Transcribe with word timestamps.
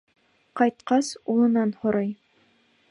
Ҡайтҡас, 0.61 1.11
улынан 1.35 1.77
һорай: 1.85 2.13